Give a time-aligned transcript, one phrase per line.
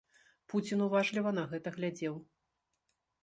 [0.51, 2.15] Пуцін уважліва на гэта глядзеў.